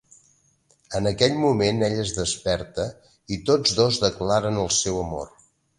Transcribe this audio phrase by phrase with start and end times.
[0.99, 2.89] En aquell moment ell es desperta
[3.37, 5.35] i tots dos declaren el seu amor.